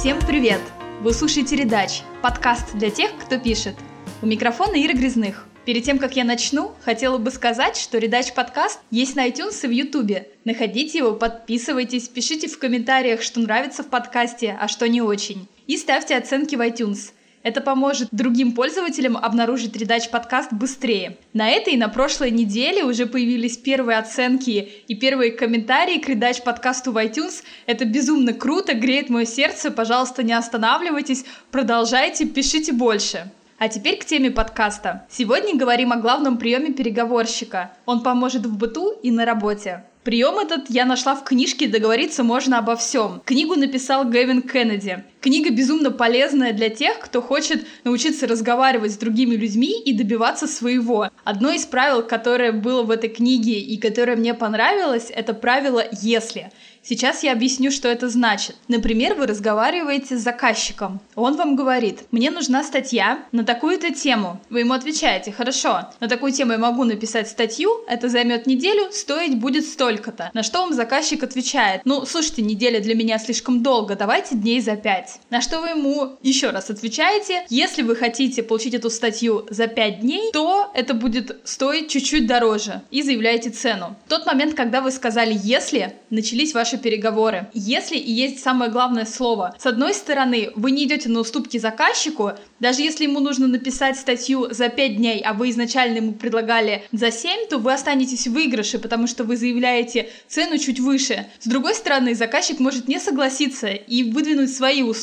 [0.00, 0.62] Всем привет!
[1.02, 3.74] Вы слушаете «Редач»– подкаст для тех, кто пишет.
[4.22, 5.46] У микрофона Ира Грязных.
[5.66, 9.66] Перед тем, как я начну, хотела бы сказать, что «Редач» подкаст есть на iTunes и
[9.66, 10.26] в YouTube.
[10.46, 15.46] Находите его, подписывайтесь, пишите в комментариях, что нравится в подкасте, а что не очень.
[15.66, 17.10] И ставьте оценки в iTunes–
[17.42, 21.16] это поможет другим пользователям обнаружить Редач подкаст быстрее.
[21.32, 26.42] На этой и на прошлой неделе уже появились первые оценки и первые комментарии к Редач
[26.42, 27.42] подкасту в iTunes.
[27.66, 29.70] Это безумно круто, греет мое сердце.
[29.70, 33.30] Пожалуйста, не останавливайтесь, продолжайте, пишите больше.
[33.58, 35.06] А теперь к теме подкаста.
[35.10, 37.72] Сегодня говорим о главном приеме переговорщика.
[37.84, 39.84] Он поможет в быту и на работе.
[40.02, 43.20] Прием этот я нашла в книжке «Договориться можно обо всем».
[43.24, 45.04] Книгу написал Гэвин Кеннеди.
[45.20, 51.10] Книга безумно полезная для тех, кто хочет научиться разговаривать с другими людьми и добиваться своего.
[51.24, 56.50] Одно из правил, которое было в этой книге и которое мне понравилось, это правило «если».
[56.82, 58.56] Сейчас я объясню, что это значит.
[58.68, 61.00] Например, вы разговариваете с заказчиком.
[61.14, 64.40] Он вам говорит, мне нужна статья на такую-то тему.
[64.48, 69.38] Вы ему отвечаете, хорошо, на такую тему я могу написать статью, это займет неделю, стоить
[69.38, 70.30] будет столько-то.
[70.32, 74.76] На что вам заказчик отвечает, ну, слушайте, неделя для меня слишком долго, давайте дней за
[74.76, 75.09] пять.
[75.30, 80.00] На что вы ему еще раз отвечаете, если вы хотите получить эту статью за пять
[80.00, 82.82] дней, то это будет стоить чуть-чуть дороже.
[82.90, 83.96] И заявляете цену.
[84.06, 87.48] В тот момент, когда вы сказали «если», начались ваши переговоры.
[87.54, 89.54] Если и есть самое главное слово.
[89.58, 94.48] С одной стороны, вы не идете на уступки заказчику, даже если ему нужно написать статью
[94.50, 98.78] за 5 дней, а вы изначально ему предлагали за 7, то вы останетесь в выигрыше,
[98.78, 101.26] потому что вы заявляете цену чуть выше.
[101.40, 104.99] С другой стороны, заказчик может не согласиться и выдвинуть свои условия,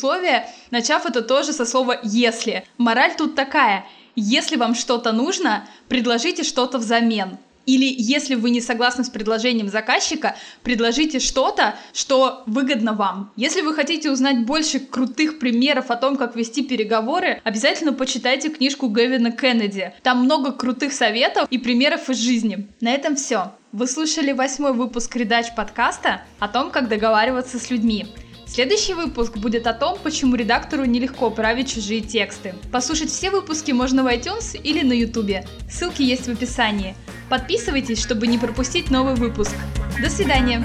[0.71, 2.65] начав это тоже со слова «если».
[2.77, 3.85] Мораль тут такая.
[4.15, 7.37] Если вам что-то нужно, предложите что-то взамен.
[7.67, 13.31] Или если вы не согласны с предложением заказчика, предложите что-то, что выгодно вам.
[13.35, 18.87] Если вы хотите узнать больше крутых примеров о том, как вести переговоры, обязательно почитайте книжку
[18.87, 19.93] Гэвина Кеннеди.
[20.01, 22.69] Там много крутых советов и примеров из жизни.
[22.79, 23.51] На этом все.
[23.73, 28.07] Вы слушали восьмой выпуск Редач подкаста о том, как договариваться с людьми.
[28.47, 32.55] Следующий выпуск будет о том, почему редактору нелегко править чужие тексты.
[32.71, 35.45] Послушать все выпуски можно в iTunes или на YouTube.
[35.69, 36.95] Ссылки есть в описании.
[37.29, 39.55] Подписывайтесь, чтобы не пропустить новый выпуск.
[40.01, 40.63] До свидания!